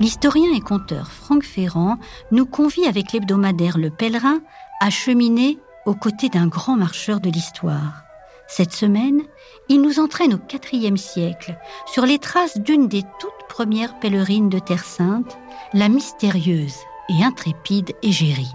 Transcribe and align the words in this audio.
l'historien 0.00 0.52
et 0.54 0.60
conteur 0.60 1.10
Franck 1.10 1.44
Ferrand 1.44 1.98
nous 2.30 2.46
convie 2.46 2.86
avec 2.86 3.12
l'hebdomadaire 3.12 3.78
Le 3.78 3.90
Pèlerin 3.90 4.40
à 4.80 4.90
cheminer 4.90 5.58
aux 5.86 5.94
côtés 5.94 6.28
d'un 6.28 6.46
grand 6.46 6.76
marcheur 6.76 7.20
de 7.20 7.30
l'histoire. 7.30 8.04
Cette 8.46 8.72
semaine, 8.72 9.22
il 9.68 9.80
nous 9.80 10.00
entraîne 10.00 10.34
au 10.34 10.38
IVe 10.72 10.96
siècle 10.96 11.56
sur 11.86 12.04
les 12.04 12.18
traces 12.18 12.58
d'une 12.58 12.88
des 12.88 13.02
toutes 13.18 13.48
premières 13.48 13.98
pèlerines 13.98 14.48
de 14.48 14.58
Terre 14.58 14.84
Sainte, 14.84 15.38
la 15.72 15.88
mystérieuse 15.88 16.76
et 17.08 17.24
intrépide 17.24 17.92
Égérie. 18.02 18.52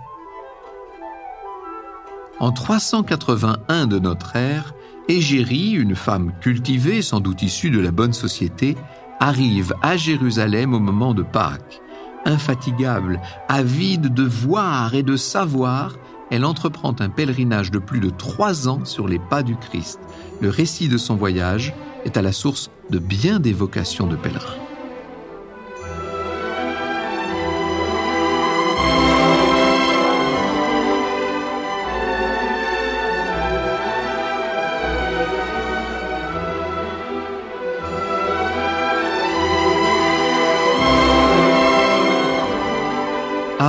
En 2.40 2.52
381 2.52 3.88
de 3.88 4.00
notre 4.00 4.36
ère, 4.36 4.74
Égérie, 5.08 5.72
une 5.72 5.96
femme 5.96 6.32
cultivée, 6.40 7.02
sans 7.02 7.20
doute 7.20 7.42
issue 7.42 7.72
de 7.72 7.80
la 7.80 7.92
bonne 7.92 8.14
société, 8.14 8.78
arrive 9.20 9.74
à 9.82 9.98
Jérusalem 9.98 10.74
au 10.74 10.80
moment 10.80 11.14
de 11.14 11.24
Pâques. 11.24 11.82
Infatigable, 12.26 13.20
avide 13.48 14.14
de 14.14 14.24
voir 14.24 14.94
et 14.94 15.04
de 15.04 15.16
savoir, 15.16 15.96
elle 16.32 16.46
entreprend 16.46 16.96
un 17.00 17.10
pèlerinage 17.10 17.72
de 17.72 17.80
plus 17.80 18.00
de 18.00 18.10
trois 18.10 18.68
ans 18.68 18.86
sur 18.86 19.08
les 19.08 19.20
pas 19.20 19.44
du 19.44 19.56
Christ. 19.56 20.00
Le 20.42 20.50
récit 20.50 20.88
de 20.88 20.98
son 20.98 21.16
voyage 21.16 21.74
est 22.06 22.18
à 22.18 22.22
la 22.22 22.32
source 22.32 22.70
de 22.90 23.00
bien 23.00 23.40
des 23.40 23.54
vocations 23.54 24.08
de 24.08 24.16
pèlerins. 24.16 24.69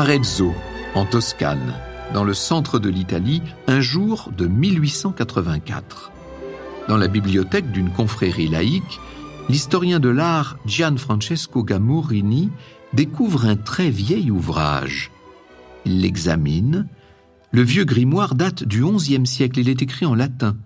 Arezzo, 0.01 0.55
en 0.95 1.05
Toscane, 1.05 1.75
dans 2.15 2.25
le 2.25 2.33
centre 2.33 2.79
de 2.79 2.89
l'Italie, 2.89 3.43
un 3.67 3.83
jour 3.83 4.31
de 4.35 4.47
1884. 4.47 6.11
Dans 6.89 6.97
la 6.97 7.07
bibliothèque 7.07 7.71
d'une 7.71 7.91
confrérie 7.91 8.49
laïque, 8.49 8.99
l'historien 9.51 10.01
de 10.01 10.09
l'art 10.09 10.57
Gianfrancesco 10.65 11.63
Gamurini 11.65 12.49
découvre 12.95 13.45
un 13.45 13.57
très 13.57 13.91
vieil 13.91 14.31
ouvrage. 14.31 15.11
Il 15.85 16.01
l'examine. 16.01 16.89
Le 17.51 17.61
vieux 17.61 17.85
grimoire 17.85 18.35
date 18.35 18.65
du 18.65 18.83
XIe 18.83 19.27
siècle. 19.27 19.61
Il 19.61 19.69
est 19.69 19.83
écrit 19.83 20.07
en 20.07 20.15
latin. 20.15 20.57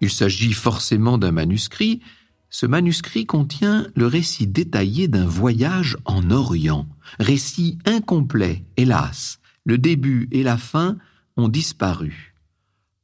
Il 0.00 0.10
s'agit 0.10 0.52
forcément 0.52 1.18
d'un 1.18 1.32
manuscrit. 1.32 2.02
Ce 2.50 2.66
manuscrit 2.66 3.26
contient 3.26 3.86
le 3.94 4.06
récit 4.06 4.46
détaillé 4.46 5.08
d'un 5.08 5.26
voyage 5.26 5.96
en 6.04 6.30
Orient. 6.30 6.86
Récit 7.18 7.78
incomplet, 7.84 8.64
hélas. 8.76 9.40
Le 9.64 9.78
début 9.78 10.28
et 10.30 10.42
la 10.42 10.56
fin 10.56 10.96
ont 11.36 11.48
disparu. 11.48 12.34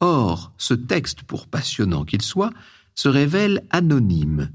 Or, 0.01 0.53
ce 0.59 0.75
texte, 0.75 1.23
pour 1.23 1.47
passionnant 1.47 2.05
qu'il 2.05 2.23
soit, 2.23 2.53
se 2.95 3.09
révèle 3.09 3.65
anonyme. 3.71 4.51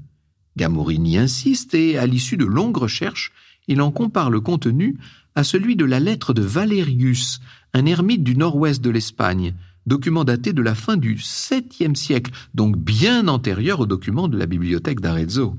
Gamorini 0.56 1.18
insiste 1.18 1.74
et, 1.74 1.98
à 1.98 2.06
l'issue 2.06 2.36
de 2.36 2.44
longues 2.44 2.76
recherches, 2.76 3.32
il 3.68 3.80
en 3.80 3.90
compare 3.90 4.30
le 4.30 4.40
contenu 4.40 4.98
à 5.34 5.44
celui 5.44 5.76
de 5.76 5.84
la 5.84 6.00
lettre 6.00 6.34
de 6.34 6.42
Valerius, 6.42 7.40
un 7.74 7.86
ermite 7.86 8.24
du 8.24 8.36
nord-ouest 8.36 8.82
de 8.82 8.90
l'Espagne, 8.90 9.54
document 9.88 10.24
daté 10.24 10.52
de 10.52 10.62
la 10.62 10.74
fin 10.74 10.96
du 10.96 11.14
VIIe 11.14 11.96
siècle, 11.96 12.30
donc 12.54 12.76
bien 12.76 13.26
antérieur 13.26 13.80
au 13.80 13.86
document 13.86 14.28
de 14.28 14.38
la 14.38 14.46
bibliothèque 14.46 15.00
d'Arezzo. 15.00 15.56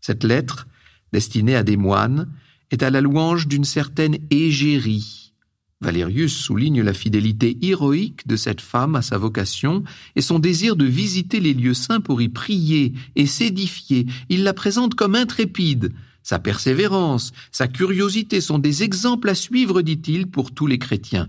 Cette 0.00 0.22
lettre, 0.22 0.68
destinée 1.12 1.56
à 1.56 1.64
des 1.64 1.76
moines, 1.76 2.28
est 2.70 2.82
à 2.82 2.90
la 2.90 3.00
louange 3.00 3.48
d'une 3.48 3.64
certaine 3.64 4.18
égérie. 4.30 5.32
Valérius 5.80 6.36
souligne 6.36 6.82
la 6.82 6.92
fidélité 6.92 7.56
héroïque 7.62 8.26
de 8.26 8.36
cette 8.36 8.60
femme 8.60 8.96
à 8.96 9.02
sa 9.02 9.16
vocation 9.16 9.84
et 10.16 10.20
son 10.20 10.40
désir 10.40 10.74
de 10.74 10.84
visiter 10.84 11.38
les 11.40 11.54
lieux 11.54 11.74
saints 11.74 12.00
pour 12.00 12.20
y 12.20 12.28
prier 12.28 12.94
et 13.14 13.26
s'édifier. 13.26 14.06
Il 14.28 14.42
la 14.42 14.54
présente 14.54 14.94
comme 14.94 15.14
intrépide. 15.14 15.92
Sa 16.24 16.40
persévérance, 16.40 17.32
sa 17.52 17.68
curiosité 17.68 18.40
sont 18.40 18.58
des 18.58 18.82
exemples 18.82 19.28
à 19.28 19.34
suivre, 19.34 19.80
dit-il, 19.82 20.26
pour 20.26 20.50
tous 20.50 20.66
les 20.66 20.78
chrétiens. 20.78 21.28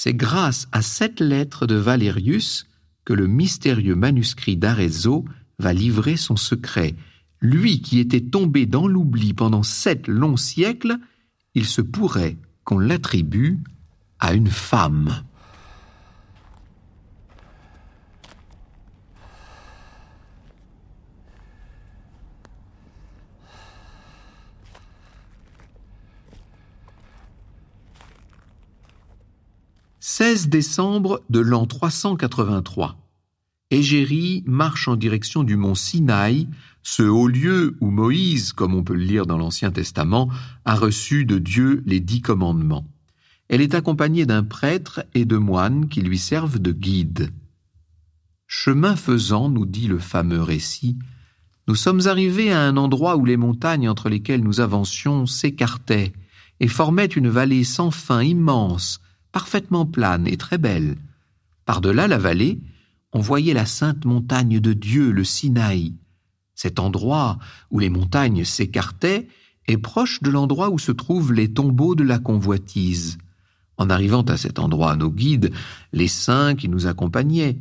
C'est 0.00 0.14
grâce 0.14 0.68
à 0.70 0.80
cette 0.80 1.18
lettre 1.18 1.66
de 1.66 1.74
Valérius 1.74 2.68
que 3.04 3.12
le 3.12 3.26
mystérieux 3.26 3.96
manuscrit 3.96 4.56
d'Arezzo 4.56 5.24
va 5.58 5.72
livrer 5.72 6.16
son 6.16 6.36
secret. 6.36 6.94
Lui 7.40 7.82
qui 7.82 7.98
était 7.98 8.20
tombé 8.20 8.64
dans 8.64 8.86
l'oubli 8.86 9.34
pendant 9.34 9.64
sept 9.64 10.06
longs 10.06 10.36
siècles, 10.36 10.98
il 11.56 11.66
se 11.66 11.80
pourrait 11.80 12.36
qu'on 12.62 12.78
l'attribue 12.78 13.58
à 14.20 14.34
une 14.34 14.46
femme. 14.46 15.24
16 30.20 30.48
décembre 30.48 31.22
de 31.30 31.38
l'an 31.38 31.64
383. 31.64 32.98
Égérie 33.70 34.42
marche 34.48 34.88
en 34.88 34.96
direction 34.96 35.44
du 35.44 35.54
mont 35.54 35.76
Sinaï, 35.76 36.48
ce 36.82 37.04
haut 37.04 37.28
lieu 37.28 37.76
où 37.80 37.92
Moïse, 37.92 38.52
comme 38.52 38.74
on 38.74 38.82
peut 38.82 38.94
le 38.94 39.04
lire 39.04 39.26
dans 39.26 39.38
l'Ancien 39.38 39.70
Testament, 39.70 40.28
a 40.64 40.74
reçu 40.74 41.24
de 41.24 41.38
Dieu 41.38 41.84
les 41.86 42.00
dix 42.00 42.20
commandements. 42.20 42.84
Elle 43.48 43.60
est 43.60 43.76
accompagnée 43.76 44.26
d'un 44.26 44.42
prêtre 44.42 45.04
et 45.14 45.24
de 45.24 45.36
moines 45.36 45.86
qui 45.86 46.00
lui 46.00 46.18
servent 46.18 46.58
de 46.58 46.72
guide. 46.72 47.30
Chemin 48.48 48.96
faisant, 48.96 49.48
nous 49.48 49.66
dit 49.66 49.86
le 49.86 50.00
fameux 50.00 50.42
récit, 50.42 50.98
nous 51.68 51.76
sommes 51.76 52.08
arrivés 52.08 52.50
à 52.50 52.62
un 52.62 52.76
endroit 52.76 53.16
où 53.16 53.24
les 53.24 53.36
montagnes 53.36 53.88
entre 53.88 54.08
lesquelles 54.08 54.42
nous 54.42 54.58
avancions 54.58 55.26
s'écartaient 55.26 56.12
et 56.58 56.66
formaient 56.66 57.06
une 57.06 57.28
vallée 57.28 57.62
sans 57.62 57.92
fin 57.92 58.24
immense, 58.24 59.00
parfaitement 59.32 59.86
plane 59.86 60.26
et 60.26 60.36
très 60.36 60.58
belle. 60.58 60.96
Par-delà 61.64 62.08
la 62.08 62.18
vallée, 62.18 62.60
on 63.12 63.20
voyait 63.20 63.54
la 63.54 63.66
sainte 63.66 64.04
montagne 64.04 64.60
de 64.60 64.72
Dieu, 64.72 65.10
le 65.10 65.24
Sinaï. 65.24 65.94
Cet 66.54 66.78
endroit 66.78 67.38
où 67.70 67.78
les 67.78 67.90
montagnes 67.90 68.44
s'écartaient 68.44 69.28
est 69.66 69.78
proche 69.78 70.22
de 70.22 70.30
l'endroit 70.30 70.70
où 70.70 70.78
se 70.78 70.92
trouvent 70.92 71.32
les 71.32 71.52
tombeaux 71.52 71.94
de 71.94 72.04
la 72.04 72.18
convoitise. 72.18 73.18
En 73.76 73.90
arrivant 73.90 74.22
à 74.22 74.36
cet 74.36 74.58
endroit, 74.58 74.96
nos 74.96 75.10
guides, 75.10 75.52
les 75.92 76.08
saints 76.08 76.56
qui 76.56 76.68
nous 76.68 76.86
accompagnaient, 76.86 77.58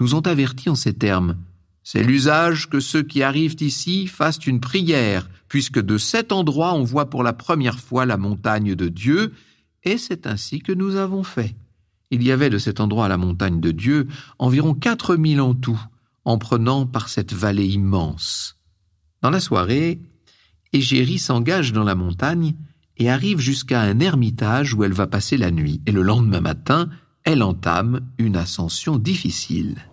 nous 0.00 0.14
ont 0.14 0.20
avertis 0.22 0.68
en 0.68 0.74
ces 0.74 0.94
termes. 0.94 1.36
C'est 1.82 2.02
l'usage 2.02 2.68
que 2.68 2.80
ceux 2.80 3.02
qui 3.02 3.22
arrivent 3.22 3.56
ici 3.60 4.06
fassent 4.06 4.46
une 4.46 4.60
prière, 4.60 5.28
puisque 5.48 5.80
de 5.80 5.98
cet 5.98 6.32
endroit 6.32 6.74
on 6.74 6.82
voit 6.82 7.08
pour 7.08 7.22
la 7.22 7.32
première 7.32 7.78
fois 7.78 8.06
la 8.06 8.16
montagne 8.16 8.74
de 8.74 8.88
Dieu, 8.88 9.32
et 9.84 9.98
c'est 9.98 10.26
ainsi 10.26 10.60
que 10.60 10.72
nous 10.72 10.96
avons 10.96 11.22
fait. 11.22 11.54
Il 12.10 12.22
y 12.22 12.32
avait 12.32 12.50
de 12.50 12.58
cet 12.58 12.80
endroit 12.80 13.06
à 13.06 13.08
la 13.08 13.16
montagne 13.16 13.60
de 13.60 13.70
Dieu 13.70 14.08
environ 14.38 14.74
quatre 14.74 15.16
mille 15.16 15.40
en 15.40 15.54
tout, 15.54 15.80
en 16.24 16.38
prenant 16.38 16.86
par 16.86 17.08
cette 17.08 17.32
vallée 17.32 17.68
immense. 17.68 18.56
Dans 19.22 19.30
la 19.30 19.40
soirée, 19.40 20.00
Égérie 20.72 21.18
s'engage 21.18 21.72
dans 21.72 21.84
la 21.84 21.94
montagne 21.94 22.54
et 22.96 23.10
arrive 23.10 23.38
jusqu'à 23.38 23.80
un 23.80 24.00
ermitage 24.00 24.74
où 24.74 24.84
elle 24.84 24.92
va 24.92 25.06
passer 25.06 25.36
la 25.36 25.50
nuit, 25.50 25.80
et 25.86 25.92
le 25.92 26.02
lendemain 26.02 26.40
matin, 26.40 26.90
elle 27.24 27.42
entame 27.42 28.00
une 28.18 28.36
ascension 28.36 28.98
difficile. 28.98 29.89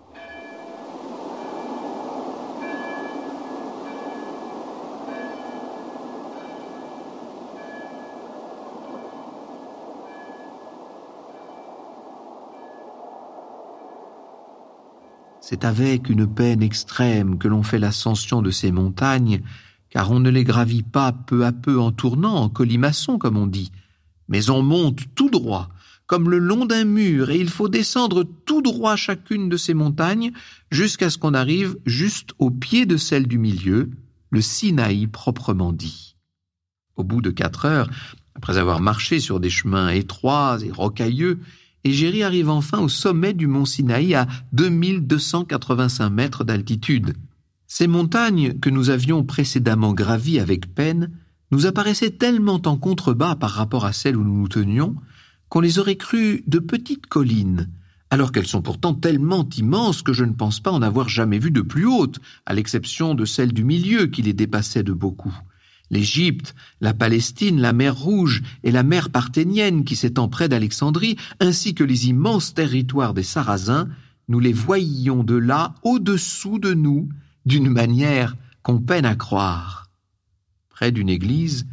C'est 15.50 15.64
avec 15.64 16.10
une 16.10 16.26
peine 16.26 16.62
extrême 16.62 17.38
que 17.38 17.48
l'on 17.48 17.62
fait 17.62 17.78
l'ascension 17.78 18.42
de 18.42 18.50
ces 18.50 18.70
montagnes, 18.70 19.40
car 19.88 20.10
on 20.10 20.20
ne 20.20 20.28
les 20.28 20.44
gravit 20.44 20.82
pas 20.82 21.10
peu 21.10 21.46
à 21.46 21.52
peu 21.52 21.80
en 21.80 21.90
tournant, 21.90 22.34
en 22.34 22.50
colimaçon, 22.50 23.16
comme 23.16 23.38
on 23.38 23.46
dit, 23.46 23.72
mais 24.28 24.50
on 24.50 24.60
monte 24.62 25.04
tout 25.14 25.30
droit, 25.30 25.70
comme 26.04 26.28
le 26.28 26.38
long 26.38 26.66
d'un 26.66 26.84
mur, 26.84 27.30
et 27.30 27.40
il 27.40 27.48
faut 27.48 27.70
descendre 27.70 28.24
tout 28.44 28.60
droit 28.60 28.94
chacune 28.94 29.48
de 29.48 29.56
ces 29.56 29.72
montagnes 29.72 30.32
jusqu'à 30.70 31.08
ce 31.08 31.16
qu'on 31.16 31.32
arrive 31.32 31.78
juste 31.86 32.34
au 32.38 32.50
pied 32.50 32.84
de 32.84 32.98
celle 32.98 33.26
du 33.26 33.38
milieu, 33.38 33.88
le 34.28 34.42
Sinaï 34.42 35.06
proprement 35.06 35.72
dit. 35.72 36.14
Au 36.96 37.04
bout 37.04 37.22
de 37.22 37.30
quatre 37.30 37.64
heures, 37.64 37.88
après 38.34 38.58
avoir 38.58 38.80
marché 38.82 39.18
sur 39.18 39.40
des 39.40 39.48
chemins 39.48 39.88
étroits 39.88 40.58
et 40.62 40.70
rocailleux, 40.70 41.40
Égérie 41.84 42.22
arrive 42.22 42.50
enfin 42.50 42.80
au 42.80 42.88
sommet 42.88 43.34
du 43.34 43.46
mont 43.46 43.64
Sinaï 43.64 44.14
à 44.14 44.26
2285 44.52 46.10
mètres 46.10 46.44
d'altitude. 46.44 47.14
Ces 47.66 47.86
montagnes 47.86 48.58
que 48.58 48.70
nous 48.70 48.90
avions 48.90 49.24
précédemment 49.24 49.92
gravies 49.92 50.40
avec 50.40 50.74
peine 50.74 51.10
nous 51.50 51.66
apparaissaient 51.66 52.10
tellement 52.10 52.60
en 52.64 52.76
contrebas 52.76 53.36
par 53.36 53.50
rapport 53.50 53.84
à 53.84 53.92
celles 53.92 54.16
où 54.16 54.24
nous 54.24 54.40
nous 54.40 54.48
tenions 54.48 54.96
qu'on 55.48 55.60
les 55.60 55.78
aurait 55.78 55.96
crues 55.96 56.44
de 56.46 56.58
petites 56.58 57.06
collines, 57.06 57.70
alors 58.10 58.32
qu'elles 58.32 58.46
sont 58.46 58.62
pourtant 58.62 58.94
tellement 58.94 59.48
immenses 59.56 60.02
que 60.02 60.12
je 60.12 60.24
ne 60.24 60.32
pense 60.32 60.60
pas 60.60 60.72
en 60.72 60.82
avoir 60.82 61.08
jamais 61.08 61.38
vu 61.38 61.50
de 61.50 61.62
plus 61.62 61.86
hautes, 61.86 62.20
à 62.44 62.54
l'exception 62.54 63.14
de 63.14 63.24
celle 63.24 63.52
du 63.52 63.64
milieu 63.64 64.06
qui 64.06 64.22
les 64.22 64.34
dépassait 64.34 64.82
de 64.82 64.92
beaucoup. 64.92 65.34
L'Égypte, 65.90 66.54
la 66.80 66.92
Palestine, 66.92 67.60
la 67.60 67.72
mer 67.72 67.96
Rouge 67.96 68.42
et 68.62 68.70
la 68.70 68.82
mer 68.82 69.10
Parthénienne 69.10 69.84
qui 69.84 69.96
s'étend 69.96 70.28
près 70.28 70.48
d'Alexandrie, 70.48 71.16
ainsi 71.40 71.74
que 71.74 71.84
les 71.84 72.08
immenses 72.08 72.54
territoires 72.54 73.14
des 73.14 73.22
Sarrasins, 73.22 73.88
nous 74.28 74.40
les 74.40 74.52
voyions 74.52 75.24
de 75.24 75.34
là 75.34 75.74
au-dessous 75.82 76.58
de 76.58 76.74
nous, 76.74 77.08
d'une 77.46 77.70
manière 77.70 78.36
qu'on 78.62 78.78
peine 78.78 79.06
à 79.06 79.14
croire. 79.14 79.90
Près 80.68 80.92
d'une 80.92 81.08
église, 81.08 81.66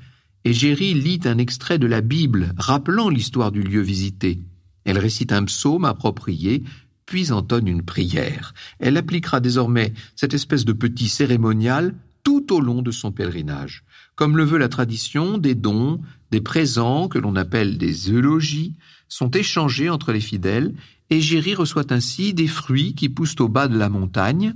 Égérie 0.45 0.93
lit 0.93 1.19
un 1.25 1.37
extrait 1.37 1.79
de 1.79 1.87
la 1.87 2.01
Bible 2.01 2.53
rappelant 2.57 3.09
l'histoire 3.09 3.51
du 3.51 3.61
lieu 3.61 3.81
visité. 3.81 4.39
Elle 4.85 4.99
récite 4.99 5.31
un 5.31 5.43
psaume 5.43 5.85
approprié, 5.85 6.63
puis 7.05 7.31
entonne 7.31 7.67
une 7.67 7.81
prière. 7.81 8.53
Elle 8.79 8.97
appliquera 8.97 9.39
désormais 9.39 9.93
cette 10.15 10.33
espèce 10.33 10.63
de 10.63 10.73
petit 10.73 11.07
cérémonial 11.07 11.95
tout 12.25 12.51
au 12.51 12.59
long 12.59 12.81
de 12.81 12.91
son 12.91 13.13
pèlerinage. 13.13 13.85
Comme 14.15 14.35
le 14.35 14.43
veut 14.43 14.57
la 14.57 14.67
tradition, 14.67 15.37
des 15.37 15.55
dons, 15.55 16.01
des 16.31 16.41
présents, 16.41 17.07
que 17.07 17.19
l'on 17.19 17.37
appelle 17.37 17.77
des 17.77 18.11
eulogies, 18.11 18.73
sont 19.07 19.31
échangés 19.31 19.89
entre 19.89 20.11
les 20.11 20.19
fidèles, 20.19 20.73
et 21.09 21.21
Géry 21.21 21.53
reçoit 21.53 21.93
ainsi 21.93 22.33
des 22.33 22.47
fruits 22.47 22.95
qui 22.95 23.07
poussent 23.07 23.39
au 23.39 23.47
bas 23.47 23.67
de 23.69 23.77
la 23.77 23.89
montagne, 23.89 24.55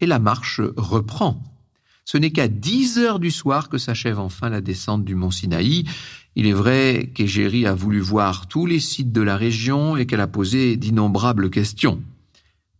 et 0.00 0.06
la 0.06 0.20
marche 0.20 0.62
reprend. 0.76 1.42
Ce 2.04 2.16
n'est 2.16 2.30
qu'à 2.30 2.48
dix 2.48 2.98
heures 2.98 3.18
du 3.18 3.30
soir 3.30 3.68
que 3.68 3.78
s'achève 3.78 4.18
enfin 4.18 4.48
la 4.48 4.60
descente 4.60 5.04
du 5.04 5.14
mont 5.14 5.30
Sinaï. 5.30 5.84
Il 6.36 6.46
est 6.46 6.52
vrai 6.52 7.10
qu'Égérie 7.14 7.66
a 7.66 7.74
voulu 7.74 8.00
voir 8.00 8.46
tous 8.46 8.66
les 8.66 8.80
sites 8.80 9.12
de 9.12 9.20
la 9.20 9.36
région 9.36 9.96
et 9.96 10.06
qu'elle 10.06 10.20
a 10.20 10.26
posé 10.26 10.76
d'innombrables 10.76 11.50
questions. 11.50 12.02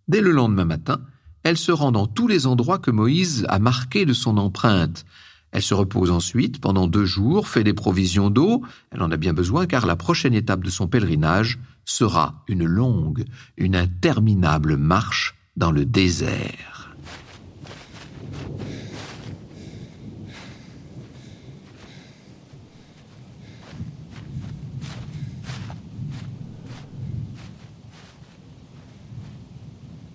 Dès 0.09 0.21
le 0.21 0.31
lendemain 0.31 0.65
matin, 0.65 1.01
elle 1.43 1.57
se 1.57 1.73
rend 1.73 1.93
dans 1.93 2.07
tous 2.07 2.29
les 2.29 2.47
endroits 2.47 2.79
que 2.79 2.91
Moïse 2.91 3.47
a 3.49 3.59
marqués 3.59 4.07
de 4.07 4.13
son 4.13 4.37
empreinte. 4.37 5.05
Elle 5.53 5.63
se 5.63 5.75
repose 5.75 6.11
ensuite 6.11 6.61
pendant 6.61 6.87
deux 6.87 7.05
jours, 7.05 7.49
fait 7.49 7.65
des 7.65 7.75
provisions 7.75 8.31
d'eau, 8.31 8.63
elle 8.91 9.03
en 9.03 9.11
a 9.11 9.17
bien 9.17 9.33
besoin 9.33 9.67
car 9.67 9.87
la 9.87 9.97
prochaine 9.97 10.35
étape 10.35 10.63
de 10.63 10.71
son 10.71 10.87
pèlerinage 10.87 11.59
sera 11.85 12.45
une 12.47 12.65
longue, 12.65 13.25
une 13.57 13.75
interminable 13.75 14.77
marche 14.77 15.35
dans 15.57 15.73
le 15.73 15.85
désert. 15.85 16.80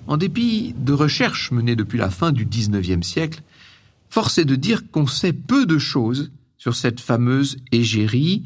En 0.08 0.18
dépit 0.18 0.76
de 0.78 0.94
recherches 0.94 1.52
menées 1.52 1.76
depuis 1.76 1.98
la 1.98 2.10
fin 2.10 2.32
du 2.32 2.46
XIXe 2.46 3.06
siècle, 3.06 3.42
force 4.10 4.38
est 4.38 4.46
de 4.46 4.56
dire 4.56 4.90
qu'on 4.92 5.08
sait 5.08 5.34
peu 5.34 5.66
de 5.66 5.78
choses 5.78 6.32
sur 6.58 6.76
cette 6.76 7.00
fameuse 7.00 7.58
égérie. 7.72 8.44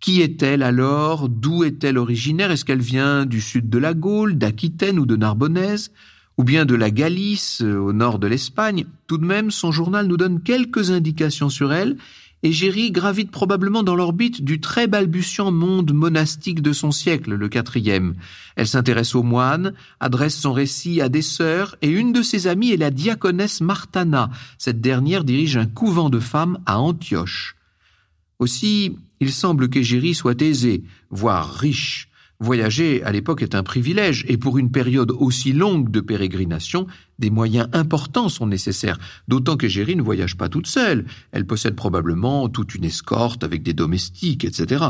Qui 0.00 0.20
est-elle 0.20 0.62
alors? 0.62 1.28
D'où 1.28 1.64
est-elle 1.64 1.98
originaire? 1.98 2.50
Est-ce 2.50 2.64
qu'elle 2.64 2.80
vient 2.80 3.26
du 3.26 3.40
sud 3.40 3.68
de 3.68 3.78
la 3.78 3.94
Gaule, 3.94 4.38
d'Aquitaine 4.38 4.98
ou 4.98 5.06
de 5.06 5.16
Narbonnaise? 5.16 5.90
Ou 6.36 6.44
bien 6.44 6.64
de 6.64 6.76
la 6.76 6.90
Galice, 6.90 7.62
au 7.62 7.92
nord 7.92 8.20
de 8.20 8.28
l'Espagne? 8.28 8.84
Tout 9.08 9.18
de 9.18 9.24
même, 9.24 9.50
son 9.50 9.72
journal 9.72 10.06
nous 10.06 10.16
donne 10.16 10.40
quelques 10.40 10.90
indications 10.90 11.48
sur 11.48 11.72
elle 11.72 11.96
Égérie 12.44 12.92
gravite 12.92 13.32
probablement 13.32 13.82
dans 13.82 13.96
l'orbite 13.96 14.44
du 14.44 14.60
très 14.60 14.86
balbutiant 14.86 15.50
monde 15.50 15.92
monastique 15.92 16.62
de 16.62 16.72
son 16.72 16.92
siècle, 16.92 17.34
le 17.34 17.48
quatrième. 17.48 18.14
Elle 18.54 18.68
s'intéresse 18.68 19.16
aux 19.16 19.24
moines, 19.24 19.74
adresse 19.98 20.36
son 20.36 20.52
récit 20.52 21.00
à 21.00 21.08
des 21.08 21.22
sœurs, 21.22 21.76
et 21.82 21.88
une 21.88 22.12
de 22.12 22.22
ses 22.22 22.46
amies 22.46 22.70
est 22.70 22.76
la 22.76 22.92
diaconesse 22.92 23.60
Martana. 23.60 24.30
Cette 24.56 24.80
dernière 24.80 25.24
dirige 25.24 25.56
un 25.56 25.66
couvent 25.66 26.10
de 26.10 26.20
femmes 26.20 26.58
à 26.64 26.78
Antioche. 26.78 27.56
Aussi, 28.38 28.96
il 29.18 29.32
semble 29.32 29.68
qu'Égérie 29.68 30.14
soit 30.14 30.40
aisée, 30.40 30.84
voire 31.10 31.52
riche. 31.52 32.07
Voyager 32.40 33.02
à 33.02 33.10
l'époque 33.10 33.42
est 33.42 33.56
un 33.56 33.64
privilège 33.64 34.24
et 34.28 34.36
pour 34.36 34.58
une 34.58 34.70
période 34.70 35.10
aussi 35.10 35.52
longue 35.52 35.90
de 35.90 36.00
pérégrination, 36.00 36.86
des 37.18 37.30
moyens 37.30 37.68
importants 37.72 38.28
sont 38.28 38.46
nécessaires, 38.46 39.00
d'autant 39.26 39.56
que 39.56 39.66
Géry 39.66 39.96
ne 39.96 40.02
voyage 40.02 40.36
pas 40.36 40.48
toute 40.48 40.68
seule. 40.68 41.04
Elle 41.32 41.46
possède 41.46 41.74
probablement 41.74 42.48
toute 42.48 42.76
une 42.76 42.84
escorte 42.84 43.42
avec 43.42 43.64
des 43.64 43.72
domestiques, 43.72 44.44
etc. 44.44 44.84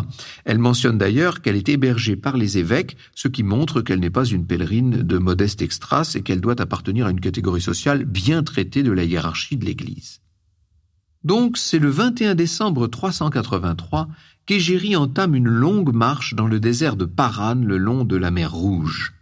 Elle 0.44 0.58
mentionne 0.58 0.98
d'ailleurs 0.98 1.40
qu'elle 1.40 1.56
est 1.56 1.70
hébergée 1.70 2.16
par 2.16 2.36
les 2.36 2.58
évêques, 2.58 2.98
ce 3.14 3.28
qui 3.28 3.42
montre 3.42 3.80
qu'elle 3.80 4.00
n'est 4.00 4.10
pas 4.10 4.26
une 4.26 4.46
pèlerine 4.46 5.02
de 5.02 5.16
modeste 5.16 5.62
extras 5.62 6.12
et 6.16 6.22
qu'elle 6.22 6.42
doit 6.42 6.60
appartenir 6.60 7.06
à 7.06 7.10
une 7.10 7.20
catégorie 7.20 7.62
sociale 7.62 8.04
bien 8.04 8.42
traitée 8.42 8.82
de 8.82 8.92
la 8.92 9.04
hiérarchie 9.04 9.56
de 9.56 9.64
l'Église. 9.64 10.20
Donc 11.24 11.56
c'est 11.56 11.78
le 11.78 11.88
21 11.88 12.34
décembre 12.34 12.86
383 12.88 14.08
qu'Égérie 14.48 14.96
entame 14.96 15.34
une 15.34 15.46
longue 15.46 15.94
marche 15.94 16.32
dans 16.32 16.46
le 16.46 16.58
désert 16.58 16.96
de 16.96 17.04
Paran 17.04 17.56
le 17.56 17.76
long 17.76 18.06
de 18.06 18.16
la 18.16 18.30
mer 18.30 18.50
Rouge. 18.50 19.12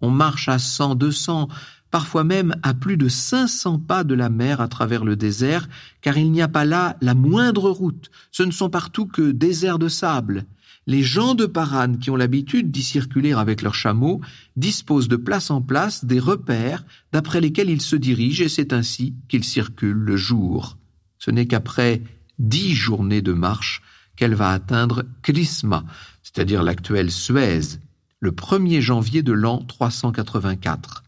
On 0.00 0.08
marche 0.08 0.48
à 0.48 0.58
cent, 0.58 0.94
deux 0.94 1.12
cents, 1.12 1.48
parfois 1.90 2.24
même 2.24 2.56
à 2.62 2.72
plus 2.72 2.96
de 2.96 3.08
cinq 3.08 3.46
cents 3.46 3.78
pas 3.78 4.04
de 4.04 4.14
la 4.14 4.30
mer 4.30 4.62
à 4.62 4.68
travers 4.68 5.04
le 5.04 5.16
désert, 5.16 5.68
car 6.00 6.16
il 6.16 6.32
n'y 6.32 6.40
a 6.40 6.48
pas 6.48 6.64
là 6.64 6.96
la 7.02 7.12
moindre 7.12 7.68
route. 7.68 8.10
Ce 8.32 8.42
ne 8.42 8.52
sont 8.52 8.70
partout 8.70 9.04
que 9.04 9.32
déserts 9.32 9.78
de 9.78 9.88
sable. 9.88 10.46
Les 10.86 11.02
gens 11.02 11.34
de 11.34 11.44
Paran 11.44 11.96
qui 11.96 12.08
ont 12.08 12.16
l'habitude 12.16 12.70
d'y 12.70 12.82
circuler 12.82 13.34
avec 13.34 13.60
leurs 13.60 13.74
chameaux 13.74 14.22
disposent 14.56 15.08
de 15.08 15.16
place 15.16 15.50
en 15.50 15.60
place 15.60 16.06
des 16.06 16.20
repères 16.20 16.86
d'après 17.12 17.42
lesquels 17.42 17.68
ils 17.68 17.82
se 17.82 17.96
dirigent 17.96 18.44
et 18.44 18.48
c'est 18.48 18.72
ainsi 18.72 19.12
qu'ils 19.28 19.44
circulent 19.44 19.92
le 19.92 20.16
jour. 20.16 20.78
Ce 21.18 21.30
n'est 21.30 21.46
qu'après 21.46 22.02
dix 22.38 22.74
journées 22.74 23.22
de 23.22 23.34
marche 23.34 23.82
qu'elle 24.16 24.34
va 24.34 24.50
atteindre 24.50 25.04
Crisma, 25.22 25.84
c'est-à-dire 26.22 26.62
l'actuelle 26.62 27.10
Suez, 27.10 27.78
le 28.20 28.30
1er 28.30 28.80
janvier 28.80 29.22
de 29.22 29.32
l'an 29.32 29.64
384. 29.66 31.04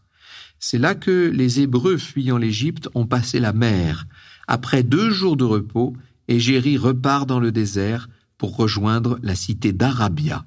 C'est 0.59 0.77
là 0.77 0.95
que 0.95 1.31
les 1.33 1.61
Hébreux 1.61 1.97
fuyant 1.97 2.37
l'Égypte 2.37 2.89
ont 2.95 3.05
passé 3.05 3.39
la 3.39 3.53
mer. 3.53 4.07
Après 4.47 4.83
deux 4.83 5.09
jours 5.09 5.37
de 5.37 5.43
repos, 5.43 5.95
Égérie 6.27 6.77
repart 6.77 7.27
dans 7.27 7.39
le 7.39 7.51
désert 7.51 8.09
pour 8.37 8.55
rejoindre 8.55 9.19
la 9.21 9.35
cité 9.35 9.71
d'Arabia. 9.71 10.43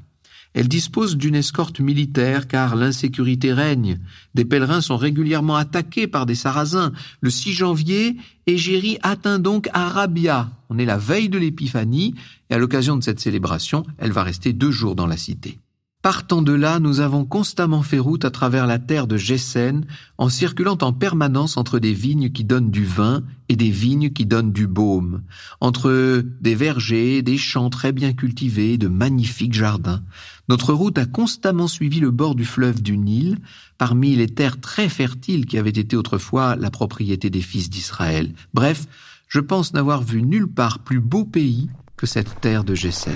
Elle 0.53 0.69
dispose 0.69 1.17
d'une 1.17 1.37
escorte 1.37 1.81
militaire 1.81 2.49
car 2.49 2.75
l'insécurité 2.75 3.53
règne. 3.53 4.01
Des 4.35 4.45
pèlerins 4.45 4.81
sont 4.81 4.97
régulièrement 4.97 5.57
attaqués 5.57 6.09
par 6.09 6.27
des 6.27 6.35
sarrasins. 6.35 6.93
Le 7.21 7.31
6 7.31 7.53
janvier, 7.53 8.17
Égérie 8.47 8.99
atteint 9.03 9.39
donc 9.39 9.69
Arabia. 9.73 10.51
On 10.69 10.79
est 10.79 10.85
la 10.85 10.99
veille 10.99 11.29
de 11.29 11.39
l'épiphanie 11.39 12.15
et 12.51 12.55
à 12.55 12.59
l'occasion 12.59 12.97
de 12.97 13.05
cette 13.05 13.21
célébration, 13.21 13.85
elle 13.99 14.13
va 14.13 14.25
rester 14.25 14.53
deux 14.53 14.73
jours 14.73 14.97
dans 14.97 15.07
la 15.07 15.17
cité. 15.17 15.59
Partant 16.03 16.41
de 16.41 16.53
là, 16.53 16.81
nous 16.81 17.01
avons 17.01 17.27
constamment 17.27 17.83
fait 17.83 17.99
route 17.99 18.25
à 18.25 18.31
travers 18.31 18.67
la 18.67 18.79
terre 18.79 19.07
de 19.07 19.19
Gessen, 19.19 19.85
en 20.17 20.31
circulant 20.31 20.79
en 20.81 20.95
permanence 20.95 21.59
entre 21.59 21.79
des 21.79 21.93
vignes 21.93 22.31
qui 22.31 22.43
donnent 22.43 22.71
du 22.71 22.87
vin 22.87 23.23
et 23.51 23.57
des 23.57 23.69
vignes 23.69 24.09
qui 24.09 24.25
donnent 24.25 24.51
du 24.51 24.67
baume, 24.67 25.21
entre 25.61 26.25
des 26.41 26.55
vergers, 26.55 27.21
des 27.21 27.37
champs 27.37 27.69
très 27.69 27.93
bien 27.93 28.15
cultivés, 28.15 28.79
de 28.79 28.89
magnifiques 28.89 29.53
jardins. 29.53 30.03
Notre 30.49 30.73
route 30.73 30.97
a 30.97 31.05
constamment 31.05 31.69
suivi 31.69 32.01
le 32.01 32.11
bord 32.11 32.35
du 32.35 32.47
fleuve 32.47 32.81
du 32.81 32.97
Nil, 32.97 33.37
parmi 33.77 34.17
les 34.17 34.29
terres 34.29 34.59
très 34.59 34.89
fertiles 34.89 35.45
qui 35.45 35.59
avaient 35.59 35.69
été 35.69 35.97
autrefois 35.97 36.57
la 36.57 36.71
propriété 36.71 37.29
des 37.29 37.43
fils 37.43 37.69
d'Israël. 37.69 38.33
Bref, 38.55 38.87
je 39.29 39.41
pense 39.41 39.75
n'avoir 39.75 40.03
vu 40.03 40.23
nulle 40.23 40.49
part 40.49 40.79
plus 40.79 41.01
beau 41.01 41.27
pays 41.27 41.69
que 41.99 42.07
cette 42.07 42.41
terre 42.41 42.65
de 42.65 42.75
Gessen. 42.75 43.13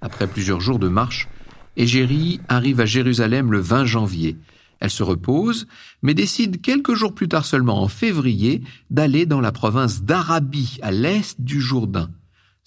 Après 0.00 0.26
plusieurs 0.26 0.60
jours 0.60 0.78
de 0.78 0.88
marche, 0.88 1.28
Égérie 1.76 2.40
arrive 2.48 2.80
à 2.80 2.86
Jérusalem 2.86 3.52
le 3.52 3.60
20 3.60 3.84
janvier. 3.84 4.36
Elle 4.80 4.90
se 4.90 5.02
repose, 5.02 5.66
mais 6.02 6.14
décide 6.14 6.60
quelques 6.60 6.94
jours 6.94 7.14
plus 7.14 7.28
tard 7.28 7.44
seulement, 7.44 7.82
en 7.82 7.88
février, 7.88 8.62
d'aller 8.90 9.26
dans 9.26 9.40
la 9.40 9.52
province 9.52 10.02
d'Arabie, 10.02 10.78
à 10.82 10.92
l'est 10.92 11.40
du 11.40 11.60
Jourdain. 11.60 12.10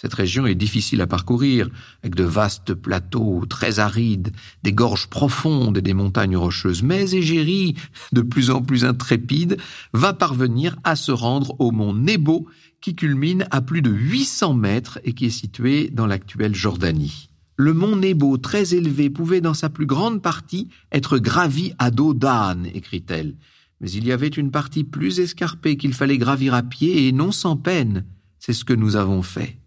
Cette 0.01 0.15
région 0.15 0.47
est 0.47 0.55
difficile 0.55 0.99
à 1.01 1.07
parcourir, 1.07 1.69
avec 2.01 2.15
de 2.15 2.23
vastes 2.23 2.73
plateaux 2.73 3.45
très 3.47 3.77
arides, 3.77 4.31
des 4.63 4.73
gorges 4.73 5.07
profondes 5.07 5.77
et 5.77 5.83
des 5.83 5.93
montagnes 5.93 6.37
rocheuses. 6.37 6.81
Mais 6.81 7.13
Égérie, 7.13 7.75
de 8.11 8.21
plus 8.21 8.49
en 8.49 8.63
plus 8.63 8.83
intrépide, 8.83 9.57
va 9.93 10.13
parvenir 10.13 10.75
à 10.83 10.95
se 10.95 11.11
rendre 11.11 11.55
au 11.59 11.71
mont 11.71 11.93
Nebo, 11.93 12.47
qui 12.81 12.95
culmine 12.95 13.45
à 13.51 13.61
plus 13.61 13.81
de 13.81 13.91
800 13.91 14.55
mètres 14.55 14.99
et 15.03 15.13
qui 15.13 15.27
est 15.27 15.29
situé 15.29 15.89
dans 15.89 16.07
l'actuelle 16.07 16.55
Jordanie. 16.55 17.29
Le 17.55 17.73
mont 17.73 17.95
Nebo, 17.95 18.37
très 18.37 18.73
élevé, 18.73 19.09
pouvait 19.09 19.41
dans 19.41 19.53
sa 19.53 19.69
plus 19.69 19.85
grande 19.85 20.21
partie 20.21 20.67
être 20.91 21.19
gravi 21.19 21.73
à 21.77 21.91
dos 21.91 22.13
d'âne, 22.13 22.65
écrit-elle. 22.73 23.35
Mais 23.81 23.91
il 23.91 24.05
y 24.05 24.11
avait 24.11 24.27
une 24.27 24.51
partie 24.51 24.83
plus 24.83 25.19
escarpée 25.19 25.77
qu'il 25.77 25.93
fallait 25.93 26.17
gravir 26.17 26.53
à 26.53 26.63
pied 26.63 27.07
et 27.07 27.11
non 27.11 27.31
sans 27.31 27.57
peine. 27.57 28.05
C'est 28.39 28.53
ce 28.53 28.65
que 28.65 28.73
nous 28.73 28.95
avons 28.95 29.21
fait. 29.21 29.57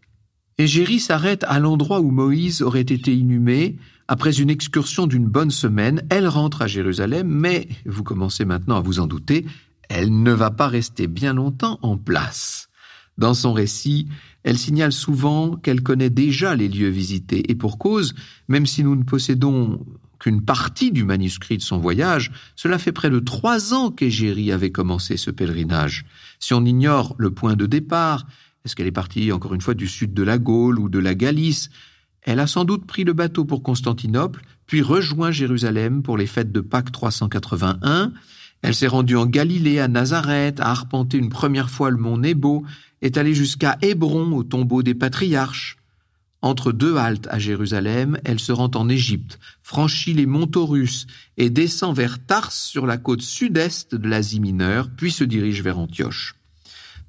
Égérie 0.58 1.00
s'arrête 1.00 1.44
à 1.48 1.58
l'endroit 1.58 2.00
où 2.00 2.10
Moïse 2.10 2.62
aurait 2.62 2.80
été 2.80 3.14
inhumé. 3.14 3.76
Après 4.06 4.40
une 4.40 4.50
excursion 4.50 5.06
d'une 5.06 5.26
bonne 5.26 5.50
semaine, 5.50 6.02
elle 6.10 6.28
rentre 6.28 6.62
à 6.62 6.66
Jérusalem, 6.66 7.28
mais, 7.28 7.68
vous 7.86 8.04
commencez 8.04 8.44
maintenant 8.44 8.76
à 8.76 8.80
vous 8.80 9.00
en 9.00 9.06
douter, 9.06 9.46
elle 9.88 10.22
ne 10.22 10.32
va 10.32 10.50
pas 10.50 10.68
rester 10.68 11.06
bien 11.06 11.32
longtemps 11.32 11.78
en 11.82 11.96
place. 11.96 12.68
Dans 13.18 13.34
son 13.34 13.52
récit, 13.52 14.08
elle 14.42 14.58
signale 14.58 14.92
souvent 14.92 15.56
qu'elle 15.56 15.82
connaît 15.82 16.10
déjà 16.10 16.54
les 16.54 16.68
lieux 16.68 16.88
visités, 16.88 17.50
et 17.50 17.54
pour 17.54 17.78
cause, 17.78 18.14
même 18.48 18.66
si 18.66 18.84
nous 18.84 18.96
ne 18.96 19.04
possédons 19.04 19.84
qu'une 20.18 20.42
partie 20.42 20.90
du 20.90 21.04
manuscrit 21.04 21.58
de 21.58 21.62
son 21.62 21.78
voyage, 21.78 22.30
cela 22.56 22.78
fait 22.78 22.92
près 22.92 23.10
de 23.10 23.18
trois 23.18 23.74
ans 23.74 23.90
qu'Égérie 23.90 24.52
avait 24.52 24.72
commencé 24.72 25.16
ce 25.16 25.30
pèlerinage. 25.30 26.06
Si 26.38 26.54
on 26.54 26.64
ignore 26.64 27.14
le 27.18 27.30
point 27.30 27.56
de 27.56 27.66
départ, 27.66 28.26
est-ce 28.64 28.74
qu'elle 28.74 28.86
est 28.86 28.92
partie 28.92 29.32
encore 29.32 29.54
une 29.54 29.60
fois 29.60 29.74
du 29.74 29.86
sud 29.86 30.14
de 30.14 30.22
la 30.22 30.38
Gaule 30.38 30.78
ou 30.78 30.88
de 30.88 30.98
la 30.98 31.14
Galice? 31.14 31.68
Elle 32.22 32.40
a 32.40 32.46
sans 32.46 32.64
doute 32.64 32.86
pris 32.86 33.04
le 33.04 33.12
bateau 33.12 33.44
pour 33.44 33.62
Constantinople, 33.62 34.42
puis 34.66 34.80
rejoint 34.80 35.30
Jérusalem 35.30 36.02
pour 36.02 36.16
les 36.16 36.26
fêtes 36.26 36.52
de 36.52 36.60
Pâques 36.60 36.90
381. 36.90 38.12
Elle 38.64 38.74
s'est 38.74 38.86
rendue 38.86 39.16
en 39.16 39.26
Galilée, 39.26 39.78
à 39.78 39.88
Nazareth, 39.88 40.58
a 40.58 40.70
arpenté 40.70 41.18
une 41.18 41.28
première 41.28 41.68
fois 41.68 41.90
le 41.90 41.98
mont 41.98 42.16
Nebo, 42.16 42.64
est 43.02 43.18
allée 43.18 43.34
jusqu'à 43.34 43.76
Hébron, 43.82 44.32
au 44.32 44.42
tombeau 44.42 44.82
des 44.82 44.94
patriarches. 44.94 45.76
Entre 46.40 46.72
deux 46.72 46.96
haltes 46.96 47.28
à 47.30 47.38
Jérusalem, 47.38 48.18
elle 48.24 48.40
se 48.40 48.52
rend 48.52 48.70
en 48.74 48.88
Égypte, 48.88 49.38
franchit 49.62 50.14
les 50.14 50.24
monts 50.24 50.46
Taurus 50.46 51.06
et 51.36 51.50
descend 51.50 51.94
vers 51.94 52.24
Tars 52.24 52.52
sur 52.52 52.86
la 52.86 52.96
côte 52.96 53.20
sud-est 53.20 53.94
de 53.94 54.08
l'Asie 54.08 54.40
mineure, 54.40 54.88
puis 54.96 55.12
se 55.12 55.24
dirige 55.24 55.62
vers 55.62 55.78
Antioche. 55.78 56.34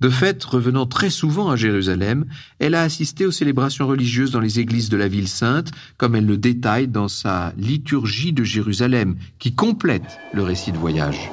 De 0.01 0.09
fait, 0.09 0.43
revenant 0.43 0.85
très 0.85 1.09
souvent 1.09 1.49
à 1.49 1.55
Jérusalem, 1.55 2.25
elle 2.59 2.75
a 2.75 2.81
assisté 2.81 3.25
aux 3.25 3.31
célébrations 3.31 3.87
religieuses 3.87 4.31
dans 4.31 4.41
les 4.41 4.59
églises 4.59 4.89
de 4.89 4.97
la 4.97 5.07
ville 5.07 5.29
sainte, 5.29 5.71
comme 5.95 6.17
elle 6.17 6.25
le 6.25 6.37
détaille 6.37 6.89
dans 6.89 7.07
sa 7.07 7.53
liturgie 7.55 8.33
de 8.33 8.43
Jérusalem, 8.43 9.15
qui 9.39 9.55
complète 9.55 10.19
le 10.33 10.43
récit 10.43 10.73
de 10.73 10.77
voyage. 10.77 11.31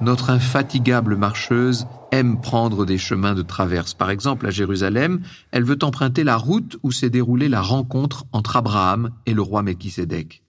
Notre 0.00 0.30
infatigable 0.30 1.14
marcheuse 1.14 1.86
aime 2.10 2.40
prendre 2.40 2.86
des 2.86 2.96
chemins 2.96 3.34
de 3.34 3.42
traverse. 3.42 3.92
Par 3.92 4.08
exemple, 4.08 4.46
à 4.46 4.50
Jérusalem, 4.50 5.20
elle 5.50 5.64
veut 5.64 5.78
emprunter 5.82 6.24
la 6.24 6.38
route 6.38 6.78
où 6.82 6.90
s'est 6.90 7.10
déroulée 7.10 7.50
la 7.50 7.60
rencontre 7.60 8.24
entre 8.32 8.56
Abraham 8.56 9.10
et 9.26 9.34
le 9.34 9.42
roi 9.42 9.62
Melchisédek. 9.62 10.42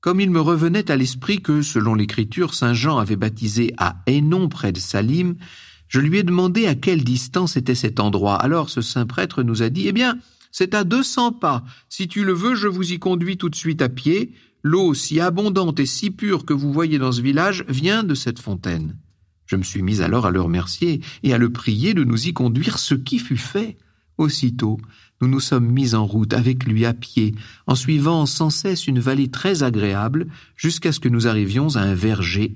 Comme 0.00 0.18
il 0.20 0.30
me 0.30 0.40
revenait 0.40 0.90
à 0.90 0.96
l'esprit 0.96 1.42
que, 1.42 1.60
selon 1.60 1.94
l'Écriture, 1.94 2.54
Saint 2.54 2.72
Jean 2.72 2.96
avait 2.96 3.16
baptisé 3.16 3.74
à 3.76 3.96
Hénon 4.06 4.48
près 4.48 4.72
de 4.72 4.78
Salim, 4.78 5.34
je 5.88 6.00
lui 6.00 6.16
ai 6.16 6.22
demandé 6.22 6.66
à 6.66 6.74
quelle 6.74 7.04
distance 7.04 7.58
était 7.58 7.74
cet 7.74 8.00
endroit. 8.00 8.36
Alors 8.36 8.70
ce 8.70 8.80
saint 8.80 9.06
prêtre 9.06 9.42
nous 9.42 9.62
a 9.62 9.68
dit, 9.68 9.88
eh 9.88 9.92
bien, 9.92 10.18
c'est 10.52 10.74
à 10.74 10.84
deux 10.84 11.02
cents 11.02 11.32
pas. 11.32 11.64
Si 11.90 12.08
tu 12.08 12.24
le 12.24 12.32
veux, 12.32 12.54
je 12.54 12.68
vous 12.68 12.92
y 12.92 12.98
conduis 12.98 13.36
tout 13.36 13.50
de 13.50 13.56
suite 13.56 13.82
à 13.82 13.90
pied. 13.90 14.32
L'eau 14.62 14.94
si 14.94 15.20
abondante 15.20 15.80
et 15.80 15.86
si 15.86 16.10
pure 16.10 16.44
que 16.44 16.52
vous 16.52 16.72
voyez 16.72 16.98
dans 16.98 17.12
ce 17.12 17.22
village 17.22 17.64
vient 17.68 18.04
de 18.04 18.14
cette 18.14 18.38
fontaine. 18.38 18.96
Je 19.46 19.56
me 19.56 19.62
suis 19.62 19.82
mis 19.82 20.02
alors 20.02 20.26
à 20.26 20.30
le 20.30 20.40
remercier 20.40 21.00
et 21.22 21.32
à 21.32 21.38
le 21.38 21.50
prier 21.50 21.94
de 21.94 22.04
nous 22.04 22.28
y 22.28 22.32
conduire, 22.32 22.78
ce 22.78 22.94
qui 22.94 23.18
fut 23.18 23.36
fait. 23.36 23.78
Aussitôt, 24.18 24.78
nous 25.20 25.28
nous 25.28 25.40
sommes 25.40 25.66
mis 25.66 25.94
en 25.94 26.06
route 26.06 26.34
avec 26.34 26.64
lui 26.64 26.84
à 26.84 26.92
pied, 26.92 27.34
en 27.66 27.74
suivant 27.74 28.26
sans 28.26 28.50
cesse 28.50 28.86
une 28.86 29.00
vallée 29.00 29.28
très 29.28 29.62
agréable, 29.62 30.26
jusqu'à 30.56 30.92
ce 30.92 31.00
que 31.00 31.08
nous 31.08 31.26
arrivions 31.26 31.74
à 31.76 31.80
un 31.80 31.94
verger. 31.94 32.54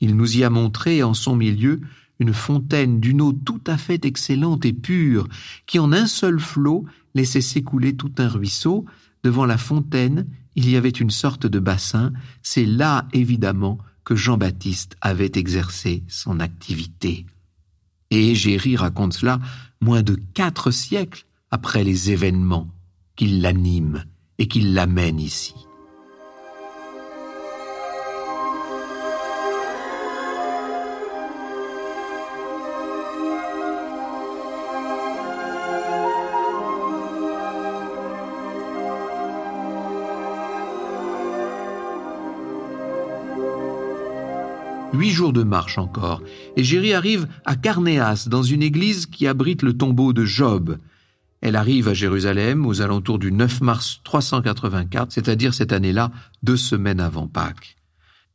Il 0.00 0.14
nous 0.14 0.36
y 0.36 0.44
a 0.44 0.50
montré 0.50 1.02
en 1.02 1.14
son 1.14 1.36
milieu 1.36 1.80
une 2.18 2.32
fontaine 2.32 3.00
d'une 3.00 3.22
eau 3.22 3.32
tout 3.32 3.60
à 3.66 3.76
fait 3.76 4.04
excellente 4.04 4.64
et 4.64 4.72
pure, 4.72 5.28
qui 5.66 5.78
en 5.78 5.92
un 5.92 6.06
seul 6.06 6.38
flot 6.38 6.84
laissait 7.14 7.40
s'écouler 7.40 7.96
tout 7.96 8.12
un 8.18 8.28
ruisseau. 8.28 8.84
Devant 9.24 9.46
la 9.46 9.58
fontaine, 9.58 10.26
il 10.56 10.68
y 10.68 10.76
avait 10.76 10.88
une 10.88 11.10
sorte 11.10 11.46
de 11.46 11.58
bassin, 11.58 12.12
c'est 12.42 12.64
là 12.64 13.06
évidemment 13.12 13.78
que 14.04 14.16
Jean-Baptiste 14.16 14.96
avait 15.00 15.32
exercé 15.34 16.02
son 16.08 16.40
activité. 16.40 17.26
Et 18.10 18.30
Égérie 18.30 18.76
raconte 18.76 19.12
cela 19.12 19.38
moins 19.80 20.02
de 20.02 20.16
quatre 20.34 20.70
siècles 20.70 21.26
après 21.50 21.84
les 21.84 22.10
événements 22.10 22.68
qui 23.16 23.26
l'animent 23.26 24.04
et 24.38 24.48
qui 24.48 24.60
l'amènent 24.60 25.20
ici. 25.20 25.65
Huit 44.96 45.10
jours 45.10 45.34
de 45.34 45.42
marche 45.42 45.76
encore, 45.76 46.22
et 46.56 46.64
Géry 46.64 46.94
arrive 46.94 47.28
à 47.44 47.54
Carnéas, 47.54 48.28
dans 48.30 48.42
une 48.42 48.62
église 48.62 49.04
qui 49.04 49.26
abrite 49.26 49.60
le 49.60 49.76
tombeau 49.76 50.14
de 50.14 50.24
Job. 50.24 50.78
Elle 51.42 51.54
arrive 51.54 51.88
à 51.88 51.92
Jérusalem 51.92 52.64
aux 52.64 52.80
alentours 52.80 53.18
du 53.18 53.30
9 53.30 53.60
mars 53.60 54.00
384, 54.04 55.12
c'est-à-dire 55.12 55.52
cette 55.52 55.74
année-là, 55.74 56.12
deux 56.42 56.56
semaines 56.56 57.00
avant 57.00 57.26
Pâques. 57.26 57.76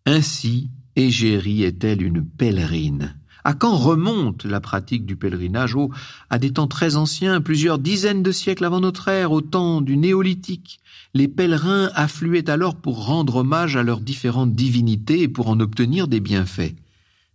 Ainsi, 0.05 0.69
Égérie 0.95 1.63
est-elle 1.63 2.03
une 2.03 2.23
pèlerine. 2.23 3.15
À 3.43 3.53
quand 3.53 3.75
remonte 3.75 4.45
la 4.45 4.59
pratique 4.59 5.05
du 5.05 5.15
pèlerinage 5.15 5.75
oh, 5.75 5.89
À 6.29 6.37
des 6.37 6.51
temps 6.51 6.67
très 6.67 6.95
anciens, 6.95 7.41
plusieurs 7.41 7.79
dizaines 7.79 8.23
de 8.23 8.31
siècles 8.31 8.65
avant 8.65 8.79
notre 8.79 9.07
ère, 9.07 9.31
au 9.31 9.41
temps 9.41 9.81
du 9.81 9.97
néolithique? 9.97 10.79
Les 11.13 11.27
pèlerins 11.27 11.89
affluaient 11.93 12.49
alors 12.49 12.75
pour 12.75 13.05
rendre 13.05 13.37
hommage 13.37 13.75
à 13.75 13.83
leurs 13.83 13.99
différentes 13.99 14.53
divinités 14.53 15.21
et 15.21 15.27
pour 15.27 15.49
en 15.49 15.59
obtenir 15.59 16.07
des 16.07 16.19
bienfaits. 16.19 16.75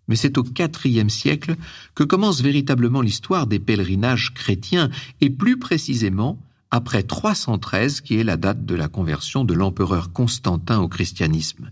Mais 0.09 0.17
c'est 0.17 0.39
au 0.39 0.45
IVe 0.45 1.09
siècle 1.09 1.57
que 1.95 2.05
commence 2.05 2.41
véritablement 2.41 3.03
l'histoire 3.03 3.47
des 3.47 3.59
pèlerinages 3.59 4.33
chrétiens, 4.35 4.91
et 5.21 5.31
plus 5.31 5.59
précisément 5.59 6.39
après 6.71 7.03
313, 7.03 8.01
qui 8.01 8.17
est 8.17 8.25
la 8.25 8.37
date 8.37 8.65
de 8.65 8.75
la 8.75 8.89
conversion 8.89 9.45
de 9.45 9.55
l'empereur 9.55 10.13
Constantin 10.13 10.81
au 10.81 10.89
christianisme. 10.89 11.71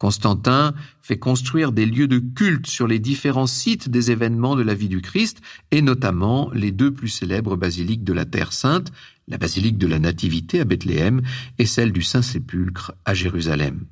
Constantin 0.00 0.72
fait 1.02 1.18
construire 1.18 1.72
des 1.72 1.84
lieux 1.84 2.08
de 2.08 2.18
culte 2.18 2.66
sur 2.66 2.86
les 2.86 2.98
différents 2.98 3.46
sites 3.46 3.90
des 3.90 4.10
événements 4.10 4.56
de 4.56 4.62
la 4.62 4.72
vie 4.72 4.88
du 4.88 5.02
Christ, 5.02 5.42
et 5.70 5.82
notamment 5.82 6.50
les 6.54 6.72
deux 6.72 6.90
plus 6.90 7.10
célèbres 7.10 7.54
basiliques 7.54 8.02
de 8.02 8.14
la 8.14 8.24
Terre 8.24 8.54
Sainte, 8.54 8.90
la 9.28 9.36
basilique 9.36 9.76
de 9.76 9.86
la 9.86 9.98
Nativité 9.98 10.60
à 10.60 10.64
Bethléem 10.64 11.20
et 11.58 11.66
celle 11.66 11.92
du 11.92 12.00
Saint-Sépulcre 12.00 12.92
à 13.04 13.12
Jérusalem. 13.12 13.84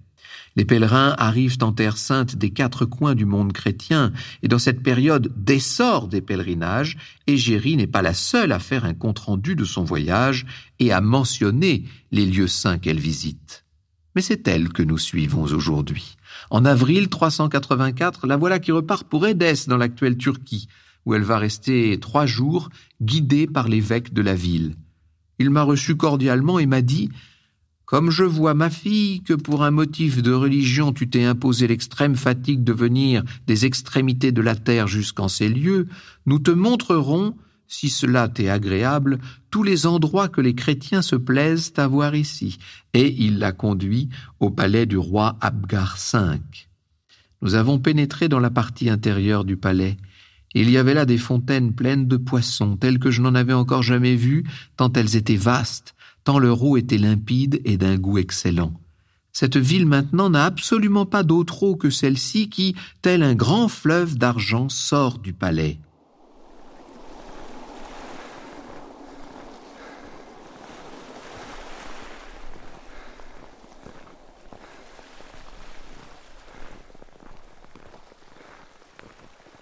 Les 0.56 0.64
pèlerins 0.64 1.14
arrivent 1.18 1.58
en 1.60 1.72
Terre 1.72 1.98
Sainte 1.98 2.36
des 2.36 2.50
quatre 2.50 2.86
coins 2.86 3.14
du 3.14 3.26
monde 3.26 3.52
chrétien, 3.52 4.12
et 4.42 4.48
dans 4.48 4.58
cette 4.58 4.82
période 4.82 5.30
d'essor 5.36 6.08
des 6.08 6.22
pèlerinages, 6.22 6.96
Égérie 7.26 7.76
n'est 7.76 7.86
pas 7.86 8.02
la 8.02 8.14
seule 8.14 8.52
à 8.52 8.58
faire 8.58 8.86
un 8.86 8.94
compte-rendu 8.94 9.56
de 9.56 9.64
son 9.64 9.84
voyage 9.84 10.46
et 10.78 10.90
à 10.90 11.02
mentionner 11.02 11.84
les 12.12 12.24
lieux 12.24 12.48
saints 12.48 12.78
qu'elle 12.78 12.98
visite. 12.98 13.66
Mais 14.18 14.22
c'est 14.22 14.48
elle 14.48 14.70
que 14.70 14.82
nous 14.82 14.98
suivons 14.98 15.44
aujourd'hui. 15.44 16.16
En 16.50 16.64
avril 16.64 17.08
384, 17.08 18.26
la 18.26 18.36
voilà 18.36 18.58
qui 18.58 18.72
repart 18.72 19.08
pour 19.08 19.28
Édesse 19.28 19.68
dans 19.68 19.76
l'actuelle 19.76 20.16
Turquie, 20.16 20.66
où 21.06 21.14
elle 21.14 21.22
va 21.22 21.38
rester 21.38 22.00
trois 22.00 22.26
jours 22.26 22.68
guidée 23.00 23.46
par 23.46 23.68
l'évêque 23.68 24.12
de 24.12 24.20
la 24.20 24.34
ville. 24.34 24.74
Il 25.38 25.50
m'a 25.50 25.62
reçu 25.62 25.94
cordialement 25.94 26.58
et 26.58 26.66
m'a 26.66 26.82
dit 26.82 27.10
Comme 27.84 28.10
je 28.10 28.24
vois 28.24 28.54
ma 28.54 28.70
fille 28.70 29.22
que 29.22 29.34
pour 29.34 29.62
un 29.62 29.70
motif 29.70 30.20
de 30.20 30.32
religion 30.32 30.92
tu 30.92 31.08
t'es 31.08 31.22
imposé 31.22 31.68
l'extrême 31.68 32.16
fatigue 32.16 32.64
de 32.64 32.72
venir 32.72 33.22
des 33.46 33.66
extrémités 33.66 34.32
de 34.32 34.42
la 34.42 34.56
terre 34.56 34.88
jusqu'en 34.88 35.28
ces 35.28 35.48
lieux, 35.48 35.86
nous 36.26 36.40
te 36.40 36.50
montrerons 36.50 37.36
si 37.68 37.90
cela 37.90 38.28
t'est 38.28 38.48
agréable, 38.48 39.18
tous 39.50 39.62
les 39.62 39.86
endroits 39.86 40.28
que 40.28 40.40
les 40.40 40.54
chrétiens 40.54 41.02
se 41.02 41.16
plaisent 41.16 41.74
à 41.76 41.86
voir 41.86 42.14
ici. 42.14 42.58
Et 42.94 43.14
il 43.22 43.38
l'a 43.38 43.52
conduit 43.52 44.08
au 44.40 44.50
palais 44.50 44.86
du 44.86 44.96
roi 44.96 45.36
Abgar 45.40 45.96
V. 46.12 46.40
Nous 47.42 47.54
avons 47.54 47.78
pénétré 47.78 48.28
dans 48.28 48.40
la 48.40 48.50
partie 48.50 48.90
intérieure 48.90 49.44
du 49.44 49.56
palais. 49.56 49.98
Il 50.54 50.70
y 50.70 50.78
avait 50.78 50.94
là 50.94 51.04
des 51.04 51.18
fontaines 51.18 51.74
pleines 51.74 52.08
de 52.08 52.16
poissons, 52.16 52.76
telles 52.76 52.98
que 52.98 53.10
je 53.10 53.20
n'en 53.20 53.34
avais 53.34 53.52
encore 53.52 53.82
jamais 53.82 54.16
vues, 54.16 54.44
tant 54.76 54.90
elles 54.94 55.14
étaient 55.14 55.36
vastes, 55.36 55.94
tant 56.24 56.38
leur 56.38 56.62
eau 56.64 56.76
était 56.78 56.98
limpide 56.98 57.60
et 57.64 57.76
d'un 57.76 57.96
goût 57.96 58.18
excellent. 58.18 58.72
Cette 59.32 59.58
ville 59.58 59.86
maintenant 59.86 60.30
n'a 60.30 60.46
absolument 60.46 61.06
pas 61.06 61.22
d'autre 61.22 61.62
eau 61.62 61.76
que 61.76 61.90
celle-ci 61.90 62.48
qui, 62.48 62.74
tel 63.02 63.22
un 63.22 63.34
grand 63.34 63.68
fleuve 63.68 64.16
d'argent, 64.16 64.68
sort 64.70 65.18
du 65.18 65.34
palais. 65.34 65.78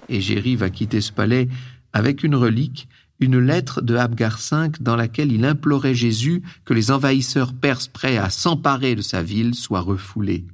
Égérie 0.09 0.57
va 0.57 0.71
quitter 0.71 1.01
ce 1.01 1.13
palais 1.13 1.49
avec 1.93 2.23
une 2.23 2.35
relique, 2.35 2.89
une 3.21 3.39
lettre 3.39 3.81
de 3.81 3.97
Abgar 3.97 4.39
V 4.39 4.69
dans 4.81 4.97
laquelle 4.97 5.33
il 5.33 5.45
implorait 5.45 5.95
Jésus 5.95 6.43
que 6.65 6.75
les 6.75 6.91
envahisseurs 6.91 7.55
perses 7.55 7.89
prêts 7.89 8.19
à 8.19 8.31
s'emparer 8.31 8.95
de 8.95 9.03
sa 9.03 9.23
ville 9.23 9.55
soient 9.55 9.81
refoulés. 9.81 10.47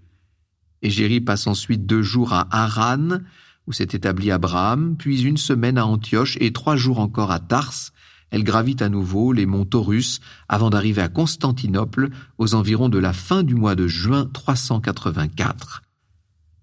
Égérie 0.82 1.20
passe 1.20 1.46
ensuite 1.46 1.86
deux 1.86 2.02
jours 2.02 2.32
à 2.32 2.46
Haran, 2.50 3.18
où 3.66 3.72
s'est 3.72 3.88
établi 3.92 4.30
Abraham, 4.30 4.96
puis 4.96 5.22
une 5.22 5.36
semaine 5.36 5.78
à 5.78 5.86
Antioche 5.86 6.36
et 6.40 6.52
trois 6.52 6.76
jours 6.76 6.98
encore 6.98 7.30
à 7.30 7.38
Tars. 7.38 7.92
Elle 8.30 8.44
gravit 8.44 8.76
à 8.80 8.88
nouveau 8.88 9.32
les 9.32 9.46
monts 9.46 9.64
Taurus 9.64 10.20
avant 10.48 10.70
d'arriver 10.70 11.02
à 11.02 11.08
Constantinople 11.08 12.08
aux 12.38 12.54
environs 12.54 12.88
de 12.88 12.98
la 12.98 13.12
fin 13.12 13.42
du 13.42 13.54
mois 13.54 13.74
de 13.74 13.86
juin 13.86 14.28
384. 14.32 15.82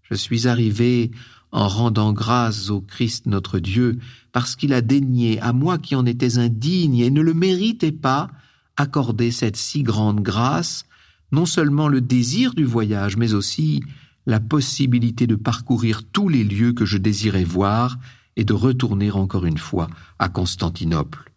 Je 0.02 0.16
suis 0.16 0.48
arrivé 0.48 1.12
en 1.52 1.68
rendant 1.68 2.14
grâce 2.14 2.70
au 2.70 2.82
Christ 2.82 3.26
notre 3.26 3.60
Dieu, 3.60 4.00
parce 4.32 4.56
qu'il 4.56 4.74
a 4.74 4.82
daigné, 4.82 5.40
à 5.42 5.54
moi 5.54 5.78
qui 5.78 5.96
en 5.96 6.06
étais 6.06 6.38
indigne 6.38 7.00
et 7.00 7.10
ne 7.10 7.22
le 7.22 7.34
méritais 7.34 7.92
pas, 7.92 8.30
accorder 8.78 9.32
cette 9.32 9.58
si 9.58 9.84
grande 9.84 10.22
grâce, 10.22 10.86
non 11.32 11.46
seulement 11.46 11.88
le 11.88 12.02
désir 12.02 12.54
du 12.54 12.64
voyage, 12.64 13.18
mais 13.18 13.34
aussi 13.34 13.84
la 14.26 14.40
possibilité 14.40 15.28
de 15.28 15.36
parcourir 15.36 16.04
tous 16.04 16.30
les 16.30 16.44
lieux 16.44 16.74
que 16.74 16.86
je 16.86 16.98
désirais 16.98 17.44
voir 17.44 17.98
et 18.36 18.46
de 18.46 18.54
retourner 18.54 19.12
encore 19.12 19.46
une 19.46 19.58
fois 19.58 19.90
à 20.20 20.30
Constantinople. 20.30 21.29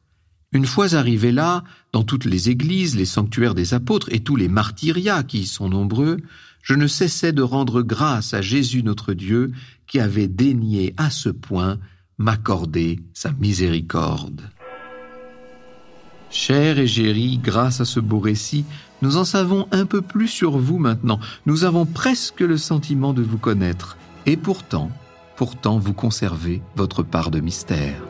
Une 0.53 0.67
fois 0.67 0.95
arrivé 0.95 1.33
là, 1.33 1.65
dans 1.93 2.05
toutes 2.05 2.27
les 2.27 2.51
églises, 2.51 2.95
les 2.97 3.07
sanctuaires 3.07 3.55
des 3.55 3.73
apôtres 3.73 4.13
et 4.13 4.21
tous 4.21 4.37
les 4.37 4.49
martyriats 4.49 5.23
qui 5.23 5.41
y 5.41 5.47
sont 5.47 5.69
nombreux, 5.69 6.19
je 6.63 6.75
ne 6.75 6.87
cessais 6.87 7.33
de 7.33 7.43
rendre 7.43 7.83
grâce 7.83 8.35
à 8.35 8.43
Jésus 8.43 8.83
notre 8.83 9.15
Dieu 9.15 9.53
qui 9.87 9.99
avait 9.99 10.29
daigné 10.29 10.95
à 10.97 11.11
ce 11.11 11.31
point 11.31 11.79
m'accorder 12.19 13.01
sa 13.15 13.33
miséricorde. 13.33 14.43
Cher 16.31 16.79
Égérie, 16.79 17.39
grâce 17.39 17.81
à 17.81 17.85
ce 17.85 18.01
beau 18.01 18.19
récit, 18.19 18.65
nous 19.03 19.17
en 19.17 19.25
savons 19.25 19.67
un 19.71 19.85
peu 19.85 20.01
plus 20.01 20.29
sur 20.29 20.57
vous 20.59 20.79
maintenant. 20.79 21.21
Nous 21.47 21.65
avons 21.65 21.85
presque 21.85 22.41
le 22.41 22.57
sentiment 22.57 23.13
de 23.13 23.23
vous 23.23 23.39
connaître. 23.39 23.97
Et 24.25 24.37
pourtant, 24.37 24.91
pourtant 25.37 25.79
vous 25.79 25.93
conservez 25.93 26.63
votre 26.77 27.03
part 27.03 27.31
de 27.31 27.41
mystère. 27.41 28.01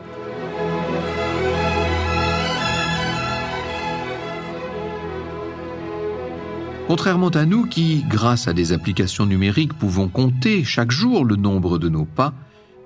Contrairement 6.87 7.29
à 7.29 7.45
nous 7.45 7.65
qui, 7.65 8.03
grâce 8.09 8.49
à 8.49 8.53
des 8.53 8.73
applications 8.73 9.25
numériques, 9.25 9.73
pouvons 9.73 10.09
compter 10.09 10.65
chaque 10.65 10.91
jour 10.91 11.23
le 11.23 11.37
nombre 11.37 11.79
de 11.79 11.87
nos 11.87 12.05
pas, 12.05 12.33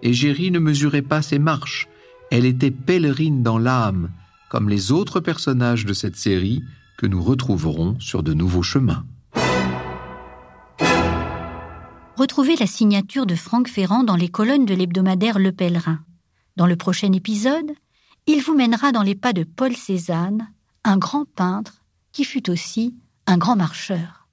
Égérie 0.03 0.51
ne 0.51 0.59
mesurait 0.59 1.01
pas 1.01 1.23
ses 1.23 1.39
marches. 1.39 1.87
Elle 2.29 2.45
était 2.45 2.71
pèlerine 2.71 3.41
dans 3.41 3.57
l'âme, 3.57 4.11
comme 4.49 4.69
les 4.69 4.91
autres 4.91 5.19
personnages 5.19 5.85
de 5.85 5.93
cette 5.93 6.15
série 6.15 6.63
que 6.97 7.07
nous 7.07 7.23
retrouverons 7.23 7.99
sur 7.99 8.21
de 8.21 8.33
nouveaux 8.33 8.61
chemins. 8.61 9.03
Retrouvez 12.15 12.55
la 12.55 12.67
signature 12.67 13.25
de 13.25 13.35
Franck 13.35 13.67
Ferrand 13.67 14.03
dans 14.03 14.15
les 14.15 14.29
colonnes 14.29 14.65
de 14.65 14.75
l'hebdomadaire 14.75 15.39
Le 15.39 15.51
Pèlerin. 15.51 15.99
Dans 16.55 16.67
le 16.67 16.75
prochain 16.75 17.11
épisode, 17.13 17.71
il 18.27 18.41
vous 18.41 18.55
mènera 18.55 18.91
dans 18.91 19.03
les 19.03 19.15
pas 19.15 19.33
de 19.33 19.43
Paul 19.43 19.75
Cézanne, 19.75 20.51
un 20.83 20.97
grand 20.97 21.25
peintre 21.25 21.83
qui 22.11 22.23
fut 22.23 22.49
aussi 22.49 22.95
un 23.27 23.37
grand 23.37 23.55
marcheur. 23.55 24.25